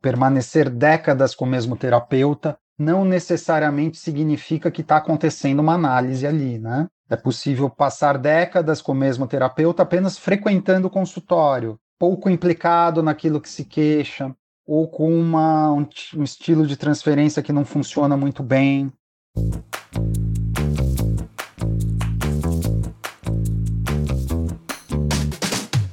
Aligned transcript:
Permanecer 0.00 0.70
décadas 0.70 1.34
com 1.34 1.44
o 1.44 1.48
mesmo 1.48 1.76
terapeuta 1.76 2.58
não 2.78 3.04
necessariamente 3.04 3.98
significa 3.98 4.70
que 4.70 4.82
está 4.82 4.98
acontecendo 4.98 5.60
uma 5.60 5.74
análise 5.74 6.26
ali, 6.26 6.58
né? 6.58 6.86
É 7.10 7.16
possível 7.16 7.68
passar 7.68 8.18
décadas 8.18 8.80
com 8.80 8.92
o 8.92 8.94
mesmo 8.94 9.26
terapeuta 9.26 9.82
apenas 9.82 10.16
frequentando 10.16 10.86
o 10.86 10.90
consultório, 10.90 11.78
pouco 11.98 12.30
implicado 12.30 13.02
naquilo 13.02 13.40
que 13.40 13.48
se 13.48 13.64
queixa, 13.64 14.32
ou 14.66 14.86
com 14.86 15.18
uma, 15.18 15.72
um, 15.72 15.88
um 16.16 16.22
estilo 16.22 16.66
de 16.66 16.76
transferência 16.76 17.42
que 17.42 17.52
não 17.52 17.64
funciona 17.64 18.16
muito 18.16 18.42
bem. 18.42 18.92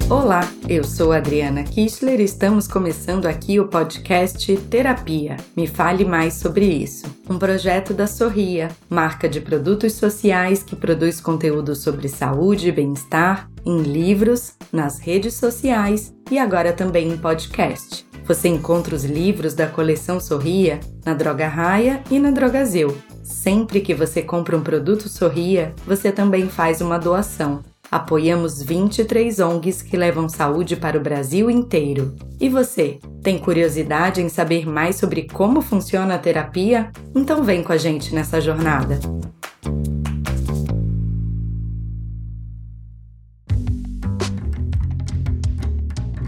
Olá, 0.08 0.48
eu 0.70 0.84
sou 0.84 1.12
Adriana 1.12 1.64
Kistler 1.64 2.22
e 2.22 2.26
estamos 2.26 2.68
começando 2.68 3.26
aqui 3.26 3.60
o 3.60 3.68
podcast 3.68 4.56
Terapia. 4.70 5.36
Me 5.58 5.66
fale 5.66 6.06
mais 6.06 6.36
sobre 6.36 6.64
isso. 6.64 7.08
Um 7.28 7.40
projeto 7.40 7.92
da 7.92 8.06
Sorria, 8.06 8.70
marca 8.88 9.28
de 9.28 9.42
produtos 9.42 9.94
sociais 9.94 10.62
que 10.62 10.76
produz 10.76 11.20
conteúdo 11.20 11.76
sobre 11.76 12.08
saúde 12.08 12.68
e 12.68 12.72
bem-estar 12.72 13.50
em 13.66 13.82
livros, 13.82 14.54
nas 14.72 15.00
redes 15.00 15.34
sociais 15.34 16.14
e 16.30 16.38
agora 16.38 16.72
também 16.72 17.10
em 17.10 17.18
podcast. 17.18 18.06
Você 18.26 18.48
encontra 18.48 18.96
os 18.96 19.04
livros 19.04 19.56
da 19.56 19.66
coleção 19.66 20.20
Sorria 20.20 20.80
na 21.04 21.16
Droga 21.16 21.48
Raia 21.48 22.04
e 22.12 22.20
na 22.20 22.30
Drogazil. 22.30 22.96
Sempre 23.24 23.82
que 23.82 23.96
você 23.96 24.22
compra 24.22 24.56
um 24.56 24.62
produto 24.62 25.10
Sorria, 25.10 25.74
você 25.84 26.12
também 26.12 26.48
faz 26.48 26.80
uma 26.80 27.00
doação 27.00 27.64
Apoiamos 27.92 28.62
23 28.62 29.40
ONGs 29.40 29.82
que 29.82 29.96
levam 29.96 30.28
saúde 30.28 30.76
para 30.76 30.98
o 30.98 31.02
Brasil 31.02 31.50
inteiro. 31.50 32.16
E 32.40 32.50
você, 32.50 33.00
tem 33.22 33.38
curiosidade 33.38 34.22
em 34.22 34.30
saber 34.30 34.68
mais 34.68 34.96
sobre 34.96 35.28
como 35.28 35.62
funciona 35.62 36.16
a 36.16 36.20
terapia? 36.20 36.92
Então 37.16 37.44
vem 37.44 37.64
com 37.64 37.72
a 37.72 37.78
gente 37.78 38.14
nessa 38.14 38.42
jornada. 38.42 39.00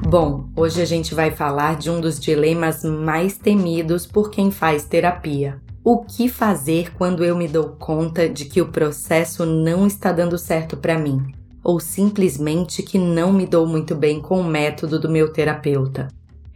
Bom, 0.08 0.48
hoje 0.56 0.82
a 0.82 0.86
gente 0.86 1.14
vai 1.14 1.32
falar 1.32 1.76
de 1.76 1.90
um 1.90 2.00
dos 2.00 2.18
dilemas 2.18 2.84
mais 2.84 3.38
temidos 3.38 4.06
por 4.06 4.30
quem 4.32 4.52
faz 4.52 4.86
terapia. 4.86 5.60
O 5.84 6.06
que 6.06 6.30
fazer 6.30 6.94
quando 6.94 7.26
eu 7.26 7.36
me 7.36 7.48
dou 7.48 7.70
conta 7.78 8.30
de 8.30 8.46
que 8.46 8.62
o 8.62 8.70
processo 8.70 9.46
não 9.46 9.86
está 9.86 10.12
dando 10.12 10.38
certo 10.38 10.78
para 10.78 10.98
mim? 10.98 11.34
Ou 11.68 11.82
simplesmente 11.82 12.82
que 12.82 12.98
não 12.98 13.34
me 13.34 13.46
dou 13.46 13.68
muito 13.68 13.94
bem 13.94 14.22
com 14.22 14.40
o 14.40 14.44
método 14.44 14.98
do 14.98 15.10
meu 15.10 15.34
terapeuta. 15.34 16.08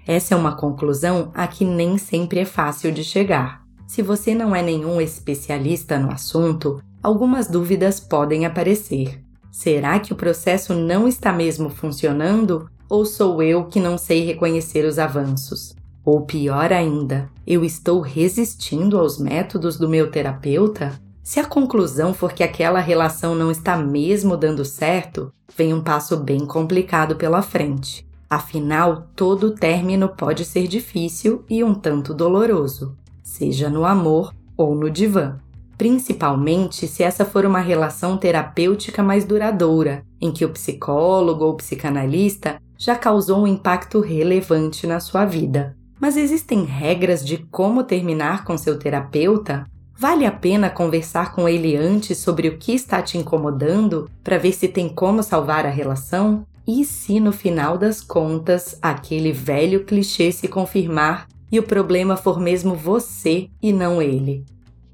Essa 0.07 0.35
é 0.35 0.37
uma 0.37 0.55
conclusão 0.55 1.31
a 1.33 1.45
que 1.47 1.65
nem 1.65 1.97
sempre 1.97 2.39
é 2.39 2.45
fácil 2.45 2.93
de 2.93 3.03
chegar. 3.03 3.61
Se 3.85 4.01
você 4.01 4.33
não 4.33 4.55
é 4.55 4.63
nenhum 4.63 5.01
especialista 5.01 5.99
no 5.99 6.09
assunto, 6.09 6.81
algumas 7.03 7.49
dúvidas 7.49 7.99
podem 7.99 8.45
aparecer. 8.45 9.21
Será 9.51 9.99
que 9.99 10.13
o 10.13 10.15
processo 10.15 10.73
não 10.73 11.09
está 11.09 11.33
mesmo 11.33 11.69
funcionando 11.69 12.69
ou 12.89 13.05
sou 13.05 13.43
eu 13.43 13.65
que 13.65 13.81
não 13.81 13.97
sei 13.97 14.23
reconhecer 14.23 14.85
os 14.85 14.97
avanços? 14.97 15.75
Ou 16.05 16.21
pior 16.21 16.71
ainda, 16.71 17.29
eu 17.45 17.65
estou 17.65 17.99
resistindo 17.99 18.97
aos 18.97 19.19
métodos 19.19 19.77
do 19.77 19.89
meu 19.89 20.09
terapeuta? 20.09 21.00
Se 21.23 21.39
a 21.39 21.45
conclusão 21.45 22.13
for 22.13 22.33
que 22.33 22.43
aquela 22.43 22.79
relação 22.79 23.35
não 23.35 23.51
está 23.51 23.77
mesmo 23.77 24.35
dando 24.35 24.65
certo, 24.65 25.31
vem 25.55 25.73
um 25.73 25.81
passo 25.81 26.17
bem 26.17 26.45
complicado 26.45 27.15
pela 27.15 27.43
frente. 27.43 28.05
Afinal, 28.27 29.07
todo 29.15 29.53
término 29.53 30.09
pode 30.09 30.45
ser 30.45 30.67
difícil 30.67 31.43
e 31.49 31.63
um 31.63 31.75
tanto 31.75 32.13
doloroso, 32.13 32.97
seja 33.21 33.69
no 33.69 33.85
amor 33.85 34.33
ou 34.57 34.73
no 34.73 34.89
divã. 34.89 35.37
Principalmente 35.77 36.87
se 36.87 37.03
essa 37.03 37.25
for 37.25 37.45
uma 37.45 37.59
relação 37.59 38.17
terapêutica 38.17 39.03
mais 39.03 39.23
duradoura, 39.23 40.03
em 40.19 40.31
que 40.31 40.45
o 40.45 40.49
psicólogo 40.49 41.45
ou 41.45 41.55
psicanalista 41.55 42.59
já 42.77 42.95
causou 42.95 43.43
um 43.43 43.47
impacto 43.47 43.99
relevante 43.99 44.87
na 44.87 44.99
sua 44.99 45.25
vida. 45.25 45.75
Mas 45.99 46.17
existem 46.17 46.63
regras 46.63 47.23
de 47.23 47.37
como 47.37 47.83
terminar 47.83 48.43
com 48.43 48.57
seu 48.57 48.79
terapeuta 48.79 49.67
Vale 49.97 50.25
a 50.25 50.31
pena 50.31 50.69
conversar 50.69 51.33
com 51.33 51.47
ele 51.47 51.75
antes 51.75 52.17
sobre 52.17 52.47
o 52.47 52.57
que 52.57 52.73
está 52.73 53.01
te 53.01 53.17
incomodando 53.17 54.09
para 54.23 54.37
ver 54.37 54.51
se 54.51 54.67
tem 54.67 54.89
como 54.89 55.21
salvar 55.21 55.65
a 55.65 55.69
relação? 55.69 56.45
E 56.67 56.83
se 56.83 57.19
no 57.19 57.31
final 57.31 57.77
das 57.77 58.01
contas 58.01 58.77
aquele 58.81 59.31
velho 59.31 59.83
clichê 59.83 60.31
se 60.31 60.47
confirmar 60.47 61.27
e 61.51 61.59
o 61.59 61.63
problema 61.63 62.15
for 62.15 62.39
mesmo 62.39 62.75
você 62.75 63.49
e 63.61 63.71
não 63.71 64.01
ele? 64.01 64.43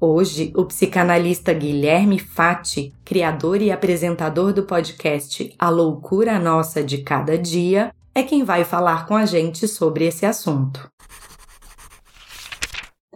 Hoje, 0.00 0.52
o 0.54 0.64
psicanalista 0.64 1.52
Guilherme 1.52 2.18
Fati, 2.18 2.92
criador 3.04 3.60
e 3.60 3.72
apresentador 3.72 4.52
do 4.52 4.62
podcast 4.62 5.52
A 5.58 5.68
Loucura 5.70 6.38
Nossa 6.38 6.84
de 6.84 6.98
Cada 6.98 7.36
Dia, 7.36 7.92
é 8.14 8.22
quem 8.22 8.44
vai 8.44 8.62
falar 8.62 9.06
com 9.06 9.16
a 9.16 9.26
gente 9.26 9.66
sobre 9.66 10.06
esse 10.06 10.24
assunto 10.24 10.88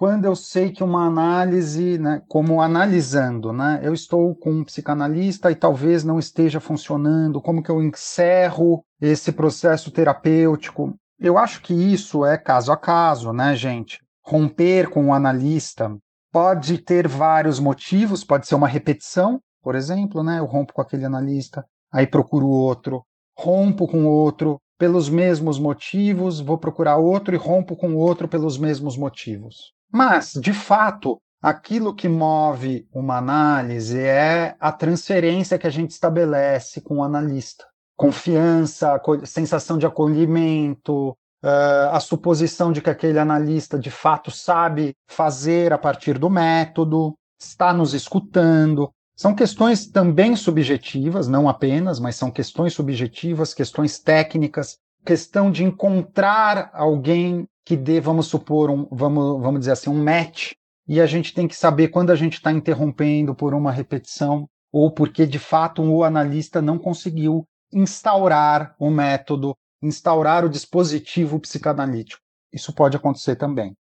quando 0.03 0.25
eu 0.25 0.35
sei 0.35 0.73
que 0.73 0.83
uma 0.83 1.07
análise, 1.07 1.97
né, 1.97 2.23
como 2.27 2.61
analisando, 2.61 3.53
né, 3.53 3.79
eu 3.85 3.95
estou 3.95 4.35
com 4.35 4.51
um 4.51 4.65
psicanalista 4.65 5.49
e 5.49 5.55
talvez 5.55 6.03
não 6.03 6.19
esteja 6.19 6.59
funcionando, 6.59 7.41
como 7.41 7.63
que 7.63 7.71
eu 7.71 7.81
encerro 7.81 8.85
esse 9.01 9.31
processo 9.31 9.93
terapêutico? 9.93 10.93
Eu 11.21 11.39
acho 11.39 11.63
que 11.63 11.73
isso 11.73 12.27
é 12.27 12.37
caso 12.37 12.73
a 12.73 12.77
caso, 12.77 13.33
né, 13.33 13.55
gente? 13.55 14.01
Romper 14.27 14.91
com 14.91 15.07
o 15.07 15.15
analista 15.15 15.97
pode 16.33 16.79
ter 16.79 17.07
vários 17.07 17.61
motivos, 17.61 18.25
pode 18.25 18.49
ser 18.49 18.57
uma 18.57 18.67
repetição, 18.67 19.39
por 19.63 19.77
exemplo, 19.77 20.25
né? 20.25 20.41
Eu 20.41 20.47
rompo 20.47 20.73
com 20.73 20.83
aquele 20.83 21.05
analista, 21.05 21.65
aí 21.93 22.09
procuro 22.09 22.49
outro, 22.49 23.05
rompo 23.39 23.87
com 23.87 24.05
outro 24.05 24.59
pelos 24.77 25.09
mesmos 25.09 25.61
motivos, 25.61 26.41
vou 26.41 26.59
procurar 26.59 26.97
outro 26.97 27.37
e 27.37 27.39
rompo 27.39 27.77
com 27.77 27.95
outro 27.95 28.27
pelos 28.27 28.59
mesmos 28.59 28.97
motivos. 28.97 29.73
Mas, 29.93 30.33
de 30.33 30.55
fato, 30.55 31.21
aquilo 31.41 31.95
que 31.95 32.09
move 32.09 32.87
uma 32.93 33.19
análise 33.19 34.01
é 34.01 34.57
a 34.59 34.73
transferência 34.73 35.59
que 35.59 35.67
a 35.67 35.71
gente 35.71 35.91
estabelece 35.91 36.81
com 36.81 36.99
o 36.99 37.05
analista. 37.05 37.67
Confiança, 37.97 39.01
sensação 39.25 39.77
de 39.79 39.87
acolhimento, 39.87 41.17
Uh, 41.45 41.91
a 41.91 41.99
suposição 41.99 42.71
de 42.71 42.81
que 42.81 42.89
aquele 42.89 43.19
analista 43.19 43.77
de 43.77 43.91
fato 43.91 44.31
sabe 44.31 44.95
fazer 45.09 45.73
a 45.73 45.79
partir 45.79 46.17
do 46.17 46.31
método, 46.31 47.17
está 47.41 47.73
nos 47.73 47.95
escutando. 47.95 48.89
São 49.17 49.35
questões 49.35 49.87
também 49.87 50.37
subjetivas, 50.37 51.29
não 51.29 51.49
apenas, 51.49 51.99
mas 51.99 52.15
são 52.15 52.31
questões 52.31 52.73
subjetivas, 52.73 53.53
questões 53.53 53.99
técnicas, 53.99 54.79
questão 55.05 55.51
de 55.51 55.65
encontrar 55.65 56.71
alguém 56.73 57.47
que 57.65 57.77
dê, 57.77 58.01
vamos 58.01 58.27
supor, 58.27 58.71
um, 58.71 58.87
vamos, 58.91 59.41
vamos 59.41 59.61
dizer 59.61 59.73
assim, 59.73 59.91
um 59.91 60.03
match, 60.03 60.53
e 60.87 61.01
a 61.01 61.07
gente 61.07 61.33
tem 61.33 61.47
que 61.47 61.57
saber 61.57 61.89
quando 61.89 62.11
a 62.11 62.17
gente 62.17 62.35
está 62.35 62.51
interrompendo 62.51 63.35
por 63.35 63.55
uma 63.55 63.71
repetição 63.71 64.49
ou 64.73 64.91
porque 64.91 65.27
de 65.27 65.39
fato 65.39 65.83
o 65.83 66.03
analista 66.03 66.63
não 66.63 66.79
conseguiu 66.79 67.47
instaurar 67.73 68.75
o 68.79 68.91
método, 68.91 69.55
instaurar 69.83 70.45
o 70.45 70.49
dispositivo 70.49 71.39
psicanalítico. 71.39 72.21
Isso 72.53 72.73
pode 72.73 72.97
acontecer 72.97 73.37
também. 73.37 73.75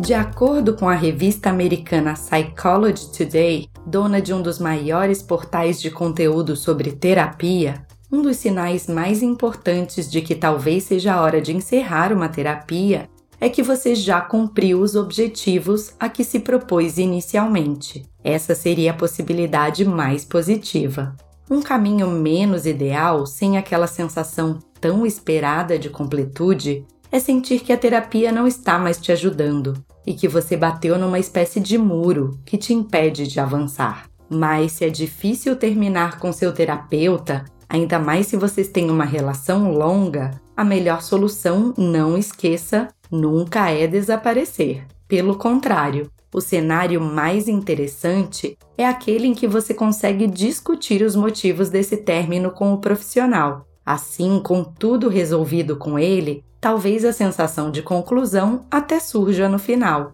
De 0.00 0.14
acordo 0.14 0.76
com 0.76 0.88
a 0.88 0.94
revista 0.94 1.50
americana 1.50 2.14
Psychology 2.14 3.10
Today, 3.12 3.68
dona 3.84 4.22
de 4.22 4.32
um 4.32 4.40
dos 4.40 4.58
maiores 4.58 5.22
portais 5.22 5.80
de 5.80 5.90
conteúdo 5.90 6.54
sobre 6.54 6.92
terapia, 6.92 7.84
um 8.10 8.22
dos 8.22 8.38
sinais 8.38 8.86
mais 8.86 9.22
importantes 9.22 10.10
de 10.10 10.22
que 10.22 10.34
talvez 10.34 10.84
seja 10.84 11.14
a 11.14 11.20
hora 11.20 11.40
de 11.40 11.54
encerrar 11.54 12.12
uma 12.12 12.28
terapia 12.28 13.08
é 13.40 13.48
que 13.48 13.62
você 13.62 13.94
já 13.94 14.20
cumpriu 14.20 14.80
os 14.80 14.96
objetivos 14.96 15.92
a 16.00 16.08
que 16.08 16.24
se 16.24 16.40
propôs 16.40 16.98
inicialmente. 16.98 18.04
Essa 18.24 18.54
seria 18.54 18.90
a 18.90 18.94
possibilidade 18.94 19.84
mais 19.84 20.24
positiva. 20.24 21.14
Um 21.50 21.62
caminho 21.62 22.08
menos 22.10 22.66
ideal, 22.66 23.24
sem 23.26 23.56
aquela 23.56 23.86
sensação 23.86 24.58
tão 24.80 25.06
esperada 25.06 25.78
de 25.78 25.88
completude, 25.88 26.84
é 27.12 27.20
sentir 27.20 27.60
que 27.60 27.72
a 27.72 27.78
terapia 27.78 28.32
não 28.32 28.46
está 28.46 28.78
mais 28.78 28.98
te 28.98 29.12
ajudando 29.12 29.74
e 30.06 30.14
que 30.14 30.28
você 30.28 30.56
bateu 30.56 30.98
numa 30.98 31.18
espécie 31.18 31.60
de 31.60 31.78
muro 31.78 32.38
que 32.44 32.58
te 32.58 32.74
impede 32.74 33.26
de 33.26 33.38
avançar. 33.38 34.08
Mas 34.28 34.72
se 34.72 34.84
é 34.84 34.90
difícil 34.90 35.56
terminar 35.56 36.18
com 36.18 36.32
seu 36.32 36.52
terapeuta, 36.52 37.44
Ainda 37.68 37.98
mais 37.98 38.26
se 38.26 38.36
vocês 38.36 38.68
têm 38.68 38.90
uma 38.90 39.04
relação 39.04 39.72
longa, 39.72 40.30
a 40.56 40.64
melhor 40.64 41.02
solução, 41.02 41.74
não 41.76 42.16
esqueça, 42.16 42.88
nunca 43.10 43.70
é 43.70 43.86
desaparecer. 43.86 44.86
Pelo 45.06 45.36
contrário, 45.36 46.10
o 46.32 46.40
cenário 46.40 47.00
mais 47.00 47.48
interessante 47.48 48.56
é 48.76 48.86
aquele 48.86 49.26
em 49.26 49.34
que 49.34 49.46
você 49.46 49.74
consegue 49.74 50.26
discutir 50.26 51.02
os 51.02 51.14
motivos 51.14 51.68
desse 51.68 51.96
término 51.98 52.50
com 52.50 52.72
o 52.72 52.78
profissional, 52.78 53.68
Assim, 53.88 54.38
com 54.44 54.62
tudo 54.62 55.08
resolvido 55.08 55.74
com 55.74 55.98
ele, 55.98 56.44
talvez 56.60 57.06
a 57.06 57.12
sensação 57.12 57.70
de 57.70 57.80
conclusão 57.80 58.66
até 58.70 59.00
surja 59.00 59.48
no 59.48 59.58
final. 59.58 60.12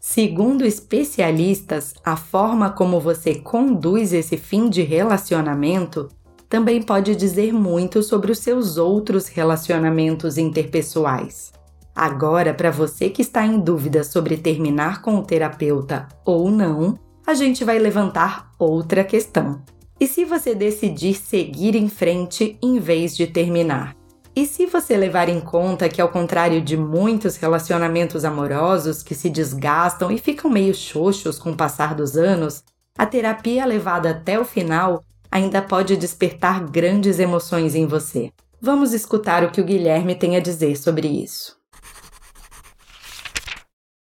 Segundo 0.00 0.66
especialistas, 0.66 1.94
a 2.04 2.16
forma 2.16 2.70
como 2.70 2.98
você 2.98 3.36
conduz 3.36 4.12
esse 4.12 4.36
fim 4.36 4.68
de 4.68 4.82
relacionamento 4.82 6.08
também 6.52 6.82
pode 6.82 7.16
dizer 7.16 7.50
muito 7.50 8.02
sobre 8.02 8.30
os 8.30 8.38
seus 8.38 8.76
outros 8.76 9.26
relacionamentos 9.26 10.36
interpessoais. 10.36 11.50
Agora, 11.96 12.52
para 12.52 12.70
você 12.70 13.08
que 13.08 13.22
está 13.22 13.46
em 13.46 13.58
dúvida 13.58 14.04
sobre 14.04 14.36
terminar 14.36 15.00
com 15.00 15.16
o 15.16 15.22
terapeuta 15.22 16.06
ou 16.26 16.50
não, 16.50 16.98
a 17.26 17.32
gente 17.32 17.64
vai 17.64 17.78
levantar 17.78 18.52
outra 18.58 19.02
questão. 19.02 19.62
E 19.98 20.06
se 20.06 20.26
você 20.26 20.54
decidir 20.54 21.14
seguir 21.14 21.74
em 21.74 21.88
frente 21.88 22.58
em 22.62 22.78
vez 22.78 23.16
de 23.16 23.26
terminar? 23.26 23.96
E 24.36 24.44
se 24.44 24.66
você 24.66 24.94
levar 24.94 25.30
em 25.30 25.40
conta 25.40 25.88
que, 25.88 26.02
ao 26.02 26.10
contrário 26.10 26.60
de 26.60 26.76
muitos 26.76 27.36
relacionamentos 27.36 28.26
amorosos 28.26 29.02
que 29.02 29.14
se 29.14 29.30
desgastam 29.30 30.10
e 30.10 30.18
ficam 30.18 30.50
meio 30.50 30.74
xoxos 30.74 31.38
com 31.38 31.52
o 31.52 31.56
passar 31.56 31.94
dos 31.94 32.14
anos, 32.14 32.62
a 32.98 33.06
terapia 33.06 33.64
levada 33.64 34.10
até 34.10 34.38
o 34.38 34.44
final 34.44 35.02
ainda 35.32 35.62
pode 35.62 35.96
despertar 35.96 36.62
grandes 36.68 37.18
emoções 37.18 37.74
em 37.74 37.86
você. 37.86 38.30
Vamos 38.60 38.92
escutar 38.92 39.42
o 39.42 39.50
que 39.50 39.62
o 39.62 39.64
Guilherme 39.64 40.14
tem 40.14 40.36
a 40.36 40.40
dizer 40.40 40.76
sobre 40.76 41.08
isso. 41.08 41.58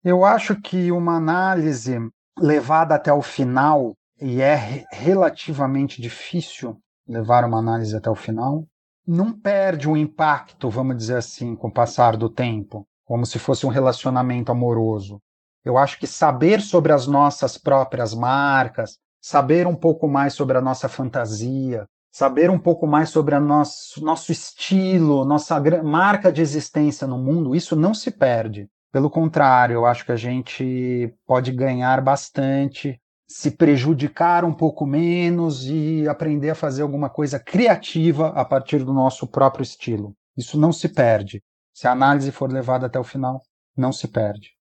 Eu 0.03 0.25
acho 0.25 0.59
que 0.59 0.91
uma 0.91 1.15
análise 1.15 1.97
levada 2.37 2.95
até 2.95 3.13
o 3.13 3.21
final, 3.21 3.93
e 4.19 4.41
é 4.41 4.83
relativamente 4.91 6.01
difícil 6.01 6.77
levar 7.07 7.45
uma 7.45 7.59
análise 7.59 7.95
até 7.95 8.09
o 8.09 8.15
final, 8.15 8.65
não 9.07 9.31
perde 9.31 9.89
o 9.89 9.95
impacto, 9.95 10.69
vamos 10.69 10.97
dizer 10.97 11.17
assim, 11.17 11.55
com 11.55 11.69
o 11.69 11.73
passar 11.73 12.17
do 12.17 12.29
tempo, 12.29 12.85
como 13.05 13.25
se 13.25 13.39
fosse 13.39 13.65
um 13.65 13.69
relacionamento 13.69 14.51
amoroso. 14.51 15.21
Eu 15.63 15.77
acho 15.77 15.97
que 15.97 16.07
saber 16.07 16.59
sobre 16.59 16.91
as 16.91 17.07
nossas 17.07 17.57
próprias 17.57 18.13
marcas, 18.13 18.97
saber 19.23 19.65
um 19.65 19.75
pouco 19.75 20.05
mais 20.05 20.33
sobre 20.33 20.57
a 20.57 20.61
nossa 20.61 20.89
fantasia, 20.89 21.87
saber 22.11 22.49
um 22.49 22.59
pouco 22.59 22.85
mais 22.85 23.09
sobre 23.09 23.33
o 23.33 23.39
nosso, 23.39 24.03
nosso 24.03 24.33
estilo, 24.33 25.23
nossa 25.23 25.57
marca 25.81 26.29
de 26.29 26.41
existência 26.41 27.07
no 27.07 27.17
mundo, 27.17 27.55
isso 27.55 27.73
não 27.73 27.93
se 27.93 28.11
perde. 28.11 28.67
Pelo 28.91 29.09
contrário, 29.09 29.75
eu 29.75 29.85
acho 29.85 30.05
que 30.05 30.11
a 30.11 30.17
gente 30.17 31.11
pode 31.25 31.53
ganhar 31.53 32.01
bastante, 32.01 32.99
se 33.25 33.49
prejudicar 33.49 34.43
um 34.43 34.53
pouco 34.53 34.85
menos 34.85 35.65
e 35.67 36.05
aprender 36.07 36.49
a 36.49 36.55
fazer 36.55 36.81
alguma 36.81 37.09
coisa 37.09 37.39
criativa 37.39 38.27
a 38.35 38.43
partir 38.43 38.83
do 38.83 38.93
nosso 38.93 39.25
próprio 39.25 39.63
estilo. 39.63 40.13
Isso 40.37 40.59
não 40.59 40.73
se 40.73 40.89
perde. 40.89 41.41
Se 41.73 41.87
a 41.87 41.91
análise 41.93 42.29
for 42.29 42.51
levada 42.51 42.87
até 42.87 42.99
o 42.99 43.03
final, 43.03 43.41
não 43.75 43.91
se 43.91 44.07
perde. 44.07 44.51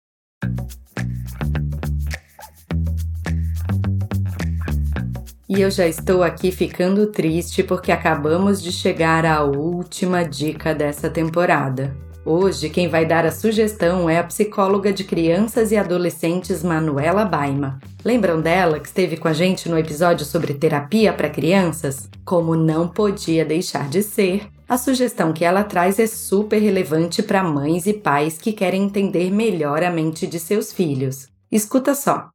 E 5.55 5.61
eu 5.61 5.71
já 5.71 5.87
estou 5.87 6.23
aqui 6.23 6.51
ficando 6.51 7.09
triste 7.09 7.63
porque 7.63 7.93
acabamos 7.93 8.63
de 8.63 8.73
chegar 8.73 9.27
à 9.27 9.43
última 9.43 10.23
dica 10.23 10.75
dessa 10.75 11.11
temporada. 11.11 11.95
Hoje, 12.25 12.71
quem 12.71 12.89
vai 12.89 13.05
dar 13.05 13.27
a 13.27 13.31
sugestão 13.31 14.09
é 14.09 14.19
a 14.19 14.25
psicóloga 14.25 14.91
de 14.91 15.05
crianças 15.05 15.71
e 15.71 15.77
adolescentes 15.77 16.63
Manuela 16.63 17.27
Baima. 17.27 17.79
Lembram 18.03 18.41
dela 18.41 18.81
que 18.81 18.89
esteve 18.89 19.19
com 19.19 19.29
a 19.29 19.35
gente 19.35 19.69
no 19.69 19.79
episódio 19.79 20.25
sobre 20.25 20.55
terapia 20.55 21.13
para 21.13 21.29
crianças? 21.29 22.09
Como 22.25 22.57
não 22.57 22.89
podia 22.89 23.45
deixar 23.45 23.91
de 23.91 24.03
ser, 24.03 24.49
a 24.67 24.79
sugestão 24.79 25.35
que 25.35 25.45
ela 25.45 25.65
traz 25.65 25.99
é 25.99 26.07
super 26.07 26.63
relevante 26.63 27.23
para 27.23 27.45
mães 27.45 27.85
e 27.87 27.93
pais 27.93 28.39
que 28.39 28.55
querem 28.55 28.85
entender 28.85 29.31
melhor 29.31 29.83
a 29.83 29.91
mente 29.91 30.27
de 30.27 30.41
seus 30.41 30.73
filhos. 30.73 31.29
Escuta 31.51 31.95
só. 31.95 32.32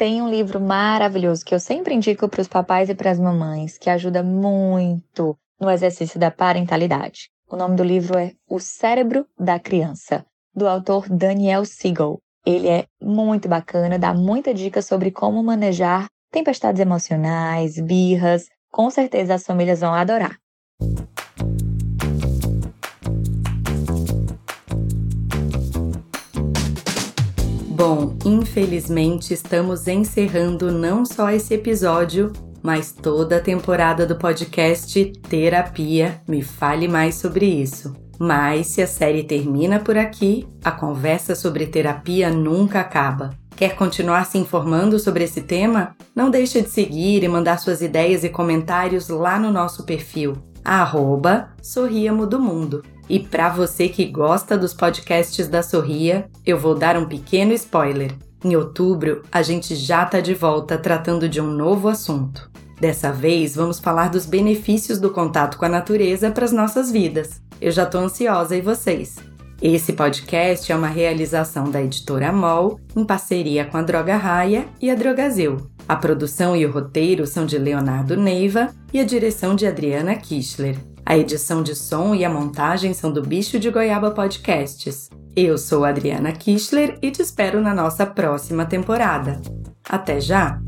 Tem 0.00 0.22
um 0.22 0.30
livro 0.30 0.58
maravilhoso 0.58 1.44
que 1.44 1.54
eu 1.54 1.60
sempre 1.60 1.94
indico 1.94 2.26
para 2.26 2.40
os 2.40 2.48
papais 2.48 2.88
e 2.88 2.94
para 2.94 3.10
as 3.10 3.20
mamães, 3.20 3.76
que 3.76 3.90
ajuda 3.90 4.22
muito 4.22 5.36
no 5.60 5.70
exercício 5.70 6.18
da 6.18 6.30
parentalidade. 6.30 7.28
O 7.46 7.54
nome 7.54 7.76
do 7.76 7.84
livro 7.84 8.16
é 8.16 8.32
O 8.48 8.58
Cérebro 8.58 9.26
da 9.38 9.60
Criança, 9.60 10.24
do 10.54 10.66
autor 10.66 11.06
Daniel 11.06 11.66
Siegel. 11.66 12.18
Ele 12.46 12.66
é 12.66 12.86
muito 12.98 13.46
bacana, 13.46 13.98
dá 13.98 14.14
muita 14.14 14.54
dica 14.54 14.80
sobre 14.80 15.10
como 15.10 15.42
manejar 15.42 16.06
tempestades 16.32 16.80
emocionais, 16.80 17.78
birras. 17.78 18.46
Com 18.72 18.88
certeza 18.88 19.34
as 19.34 19.44
famílias 19.44 19.80
vão 19.80 19.92
adorar. 19.92 20.38
Bom, 27.80 28.14
infelizmente 28.26 29.32
estamos 29.32 29.88
encerrando 29.88 30.70
não 30.70 31.06
só 31.06 31.30
esse 31.30 31.54
episódio, 31.54 32.30
mas 32.62 32.92
toda 32.92 33.38
a 33.38 33.40
temporada 33.40 34.04
do 34.04 34.16
podcast 34.16 35.02
Terapia. 35.30 36.20
Me 36.28 36.42
fale 36.42 36.86
mais 36.86 37.14
sobre 37.14 37.46
isso. 37.46 37.96
Mas 38.18 38.66
se 38.66 38.82
a 38.82 38.86
série 38.86 39.24
termina 39.24 39.80
por 39.80 39.96
aqui, 39.96 40.46
a 40.62 40.70
conversa 40.70 41.34
sobre 41.34 41.66
terapia 41.66 42.28
nunca 42.28 42.80
acaba. 42.80 43.30
Quer 43.56 43.74
continuar 43.76 44.26
se 44.26 44.36
informando 44.36 44.98
sobre 44.98 45.24
esse 45.24 45.40
tema? 45.40 45.96
Não 46.14 46.30
deixe 46.30 46.60
de 46.60 46.68
seguir 46.68 47.24
e 47.24 47.28
mandar 47.28 47.58
suas 47.58 47.80
ideias 47.80 48.24
e 48.24 48.28
comentários 48.28 49.08
lá 49.08 49.38
no 49.38 49.50
nosso 49.50 49.86
perfil, 49.86 50.34
arroba 50.62 51.48
do 52.28 52.38
Mundo. 52.38 52.82
E 53.10 53.18
para 53.18 53.48
você 53.48 53.88
que 53.88 54.04
gosta 54.04 54.56
dos 54.56 54.72
podcasts 54.72 55.48
da 55.48 55.64
Sorria, 55.64 56.30
eu 56.46 56.56
vou 56.56 56.76
dar 56.76 56.96
um 56.96 57.06
pequeno 57.06 57.52
spoiler. 57.52 58.14
Em 58.44 58.54
outubro, 58.54 59.22
a 59.32 59.42
gente 59.42 59.74
já 59.74 60.04
está 60.04 60.20
de 60.20 60.32
volta 60.32 60.78
tratando 60.78 61.28
de 61.28 61.40
um 61.40 61.50
novo 61.50 61.88
assunto. 61.88 62.48
Dessa 62.80 63.10
vez, 63.10 63.56
vamos 63.56 63.80
falar 63.80 64.10
dos 64.10 64.26
benefícios 64.26 65.00
do 65.00 65.10
contato 65.10 65.58
com 65.58 65.64
a 65.64 65.68
natureza 65.68 66.30
para 66.30 66.44
as 66.44 66.52
nossas 66.52 66.92
vidas. 66.92 67.42
Eu 67.60 67.72
já 67.72 67.82
estou 67.82 68.00
ansiosa 68.00 68.56
e 68.56 68.60
vocês? 68.60 69.16
Esse 69.60 69.92
podcast 69.92 70.70
é 70.70 70.76
uma 70.76 70.86
realização 70.86 71.68
da 71.68 71.82
editora 71.82 72.32
MOL 72.32 72.78
em 72.96 73.04
parceria 73.04 73.64
com 73.64 73.76
a 73.76 73.82
Droga 73.82 74.16
Raia 74.16 74.66
e 74.80 74.88
a 74.88 74.94
Drogazil. 74.94 75.56
A 75.88 75.96
produção 75.96 76.54
e 76.54 76.64
o 76.64 76.70
roteiro 76.70 77.26
são 77.26 77.44
de 77.44 77.58
Leonardo 77.58 78.16
Neiva 78.16 78.70
e 78.92 79.00
a 79.00 79.04
direção 79.04 79.56
de 79.56 79.66
Adriana 79.66 80.14
Kischler. 80.14 80.78
A 81.10 81.18
edição 81.18 81.60
de 81.60 81.74
som 81.74 82.14
e 82.14 82.24
a 82.24 82.30
montagem 82.30 82.94
são 82.94 83.12
do 83.12 83.20
Bicho 83.20 83.58
de 83.58 83.68
Goiaba 83.68 84.12
Podcasts. 84.12 85.10
Eu 85.34 85.58
sou 85.58 85.84
Adriana 85.84 86.30
Kischler 86.30 87.00
e 87.02 87.10
te 87.10 87.20
espero 87.20 87.60
na 87.60 87.74
nossa 87.74 88.06
próxima 88.06 88.64
temporada. 88.64 89.42
Até 89.88 90.20
já! 90.20 90.60